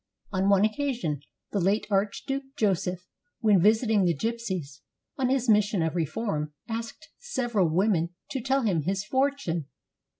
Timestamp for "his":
5.29-5.47, 8.81-9.05